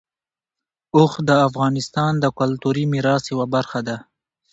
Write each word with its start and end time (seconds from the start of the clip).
اوښ 0.95 1.11
د 1.27 1.29
افغانستان 1.47 2.11
د 2.23 2.25
کلتوري 2.39 2.83
میراث 2.93 3.23
یوه 3.33 3.45
برخه 3.55 3.79
ده. 3.87 3.97